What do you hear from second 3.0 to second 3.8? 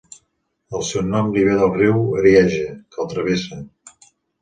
el travessa.